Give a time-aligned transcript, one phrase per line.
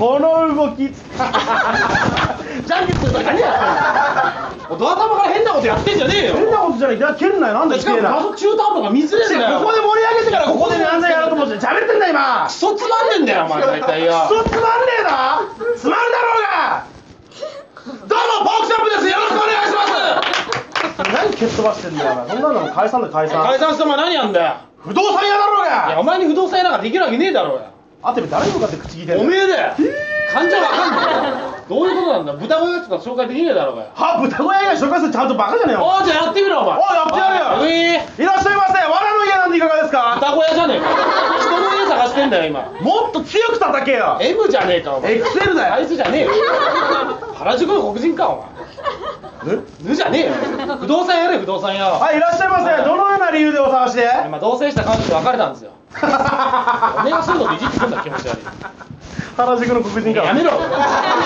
[0.00, 0.88] この動き。
[0.88, 6.40] ジャンケットと何やってんドア玉から変なことやってんじゃねえよ。
[6.40, 6.96] 変なことじゃない。
[6.96, 9.60] いやなよなんでしかもあ中途半端が見ずれえんだよ。
[9.60, 12.46] ここで盛り上げてからここで漫才やろうと思って喋ってんだ今。
[12.48, 13.60] クソつまんねえんだよお前。
[13.60, 15.44] 大体よクソつまんねえな。
[15.76, 16.88] つまるだろうが。
[17.84, 19.08] どうもポークシャップです。
[19.12, 21.12] よろしくお願いします。
[21.12, 23.42] 何蹴っ飛ばしてんだよそんなの解散だ解散。
[23.44, 24.64] 解散してお前何やんだよ。
[24.80, 25.88] 不動産屋だろうが。
[25.88, 27.79] いやお前に不動産屋なんかできるわけねえだろうが。
[28.02, 29.74] あてめえ誰に向かって口聞いてんだよおめえだよ。
[30.32, 31.60] 患者わかんないよ。
[31.68, 32.32] どういうことなんだ？
[32.32, 35.84] 豚小屋とか紹介できねえだろうがよは豚小屋以外紹介するちゃんとバカじゃねえよ。
[35.84, 36.78] おいじゃあやってみろお前。
[36.78, 37.68] おいやってやるよ。
[37.68, 38.24] い。
[38.24, 38.80] らっしゃいませ。
[38.88, 40.16] わらの家なんていかがですか？
[40.16, 40.86] 豚小屋じゃねえか。
[41.44, 42.62] 人の家探してんだよ今。
[42.80, 44.18] もっと強く叩けよ。
[44.20, 45.20] M じゃねえかお前。
[45.20, 45.74] XL だよ。
[45.74, 46.30] あいつじゃねえよ。
[47.34, 48.59] 原宿の黒人かお前
[49.44, 50.32] ぬじゃねえよ。
[50.80, 51.86] 不動産やれ不動産屋。
[51.88, 52.84] はいいらっしゃいませ。
[52.84, 54.08] どのような理由でお探しで？
[54.26, 55.70] 今同棲した彼女と別れたんですよ。
[57.00, 58.38] おめえがそういいじってくんだ気持ち悪い。
[59.36, 60.22] 原宿の黒人か。
[60.26, 60.50] やめろ。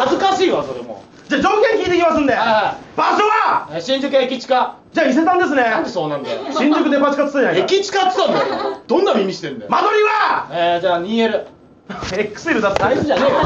[0.00, 1.02] 恥ずかしいわそれも。
[1.28, 2.32] じゃあ条件聞いてきますんで。
[2.34, 3.68] はいは場所は？
[3.74, 5.62] え新宿駅地下じゃあ伊勢丹ですね。
[5.62, 6.38] なんでそうなんだよ。
[6.52, 8.76] 新宿デパ地下っつったじゃないか駅地下って言ったんだよ。
[8.86, 9.70] どんな耳してんだよ。
[9.70, 10.46] 間取りは？
[10.50, 11.44] えー、じゃあ 2L
[11.88, 13.38] XL だったサイズじゃねえよ。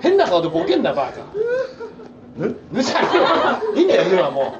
[0.00, 1.10] 変な顔でボケんなバカ
[2.36, 3.00] ぬぬじゃ
[3.74, 4.54] いいんだよぬはも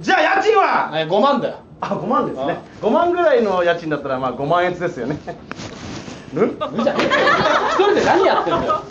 [0.00, 0.90] じゃあ家賃う、は？
[0.94, 1.56] えー、5万だよ。
[1.80, 2.58] あ5万ですね。
[2.80, 5.18] 5万ぐらいの家賃だったらまあ5万円ですよね。
[6.32, 7.10] ぬぬじゃねえよ
[7.70, 8.82] 一人で何やってんだよ。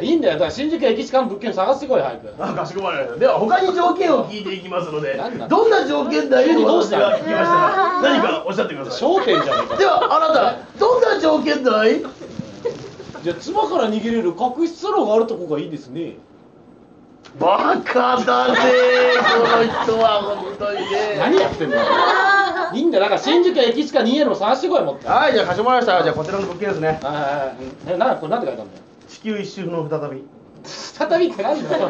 [0.00, 0.34] いいんだよ。
[0.34, 2.32] だから新宿駅近の物件探してこい早く。
[2.38, 3.16] あかしこまりました。
[3.16, 6.98] では他に条件を聞いていきますのでどんな条件だい急にどうした？
[6.98, 9.08] の私が聞きましたら何かおっしゃってください。
[9.08, 9.76] 焦点じゃねえか。
[9.76, 12.00] ではあなたどんな条件だい？
[13.22, 16.14] じゃあ妻から逃げれる確執路があるとこがいいですね
[17.38, 18.58] バカだね
[19.16, 21.16] この人は本当にね。
[21.18, 21.82] 何やってんだよ。
[22.72, 25.08] いいんだよだから新宿駅近 2L を探してこいもって。
[25.08, 26.02] はいじゃあ貸してもらいました。
[26.02, 26.88] じゃあこちらの物件ですね。
[26.88, 27.54] はいはいは
[27.90, 27.94] い。
[27.94, 28.84] えなこれなんて書いてあるんだよ。
[29.08, 30.24] 地球一周の再び。
[30.62, 31.88] 再びってなんだよ。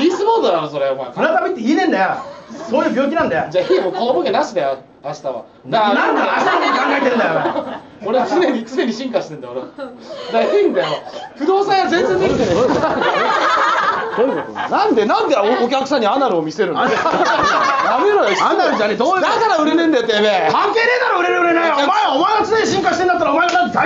[0.00, 1.12] e スポーツだろそれお前。
[1.14, 2.16] 再びって言えねえんだよ。
[2.68, 3.50] そういう病気なんだよ。
[3.50, 5.44] じゃあいいよもうこのボケなしだよ明日は。
[5.64, 10.86] ななんだ明日のこと考えてんだよ 俺は常に常に進化してんだよ俺だからいいんだよ。
[11.36, 12.54] 不動産屋全然できてねえ
[14.70, 16.82] なんでなんでおお客さんにアナルを見せるの？
[16.82, 16.88] や
[18.02, 18.36] めろよ。
[18.42, 20.48] アナルじゃねえどうだから売れねえんだよてめえ。
[20.50, 23.78] 関係ねえだろ売れる売れないお前お前が常に進化してんだったらお前がだって